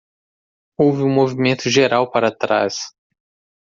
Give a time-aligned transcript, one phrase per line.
[0.79, 2.91] Houve um movimento geral para trás.